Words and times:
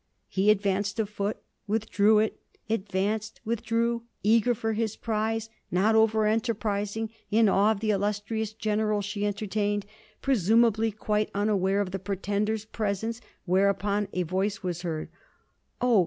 He 0.27 0.49
advanced 0.49 0.99
a 0.99 1.05
foot, 1.05 1.37
withdrew 1.67 2.17
it, 2.17 2.39
advanced, 2.71 3.39
withdrew; 3.45 4.01
eager 4.23 4.55
for 4.55 4.73
his 4.73 4.95
prize, 4.95 5.47
not 5.69 5.93
over 5.93 6.25
enterprising; 6.25 7.11
in 7.29 7.47
awe 7.47 7.69
of 7.69 7.81
the 7.81 7.91
illustrious 7.91 8.51
General 8.51 9.03
she 9.03 9.27
entertained 9.27 9.85
presumeably 10.19 10.91
quite 10.91 11.29
unaware 11.35 11.81
of 11.81 11.91
the 11.91 11.99
pretender's 11.99 12.65
presence; 12.65 13.21
whereupon 13.45 14.07
a 14.11 14.23
voice 14.23 14.63
was 14.63 14.81
heard: 14.81 15.07
'Oh! 15.81 15.99